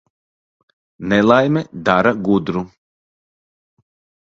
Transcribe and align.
Nelaime 1.09 1.61
dara 1.89 2.15
gudru. 2.29 2.65